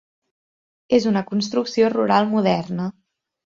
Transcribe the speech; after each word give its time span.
És 0.99 1.05
una 1.11 1.23
construcció 1.33 1.93
rural 1.99 2.29
moderna. 2.35 2.91